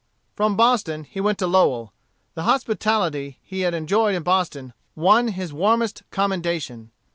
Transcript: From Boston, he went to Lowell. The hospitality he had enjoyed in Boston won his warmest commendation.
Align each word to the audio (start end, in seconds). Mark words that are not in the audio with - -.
From 0.35 0.55
Boston, 0.57 1.03
he 1.03 1.21
went 1.21 1.37
to 1.37 1.45
Lowell. 1.45 1.93
The 2.33 2.41
hospitality 2.41 3.37
he 3.43 3.59
had 3.59 3.75
enjoyed 3.75 4.15
in 4.15 4.23
Boston 4.23 4.73
won 4.95 5.27
his 5.27 5.53
warmest 5.53 6.01
commendation. 6.09 6.89